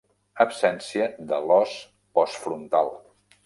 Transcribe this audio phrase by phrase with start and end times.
[0.45, 1.77] Absència de l'os
[2.19, 2.95] postfrontal.